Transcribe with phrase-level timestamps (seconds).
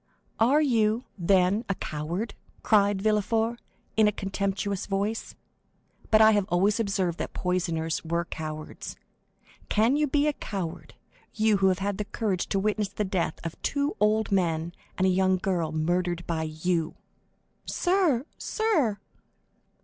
[0.39, 3.61] "Are you, then, a coward?" cried Villefort,
[3.95, 5.35] in a contemptuous voice.
[6.09, 8.95] "But I have always observed that poisoners were cowards.
[9.69, 10.95] Can you be a coward,
[11.35, 15.05] you, who have had the courage to witness the death of two old men and
[15.05, 16.95] a young girl murdered by you?"
[17.67, 18.25] "Sir!
[18.39, 18.97] sir!"